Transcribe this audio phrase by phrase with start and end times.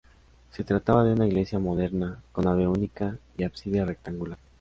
[0.49, 4.39] Se trataba de una iglesia moderna, con nave única y ábside rectangular.